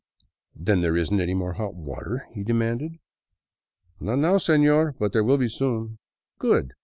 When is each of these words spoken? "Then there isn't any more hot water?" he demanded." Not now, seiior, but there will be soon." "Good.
"Then 0.55 0.81
there 0.81 0.97
isn't 0.97 1.21
any 1.21 1.35
more 1.35 1.53
hot 1.53 1.75
water?" 1.75 2.25
he 2.31 2.43
demanded." 2.43 2.97
Not 3.99 4.15
now, 4.17 4.37
seiior, 4.37 4.95
but 4.97 5.13
there 5.13 5.23
will 5.23 5.37
be 5.37 5.47
soon." 5.47 5.99
"Good. 6.39 6.73